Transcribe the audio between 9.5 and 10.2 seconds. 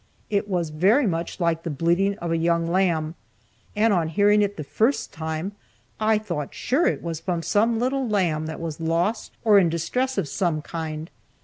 in distress